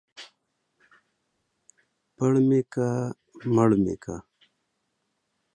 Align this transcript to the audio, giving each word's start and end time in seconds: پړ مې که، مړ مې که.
پړ 2.15 2.33
مې 2.47 2.61
که، 2.73 2.87
مړ 3.55 3.69
مې 3.83 3.95
که. 4.03 4.15